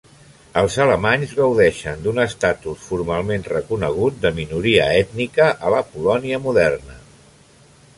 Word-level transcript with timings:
Els 0.61 0.77
alemanys 0.85 1.35
gaudeixen 1.39 2.01
d'un 2.07 2.23
estatus 2.25 2.87
formalment 2.87 3.47
reconegut 3.53 4.19
de 4.27 4.35
minoria 4.41 4.89
ètnica 5.07 5.55
a 5.69 5.79
la 5.79 5.87
Polònia 5.95 6.43
moderna. 6.49 7.03